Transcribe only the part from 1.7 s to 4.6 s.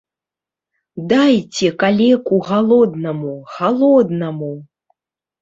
калеку галоднаму, халоднаму!